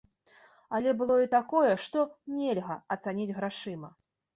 [0.77, 2.09] Але было і такое, што
[2.41, 3.99] нельга ацаніць грашыма.